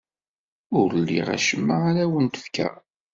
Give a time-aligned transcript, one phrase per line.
[0.79, 2.73] Ur liɣ acemma ara awent-fkeɣ.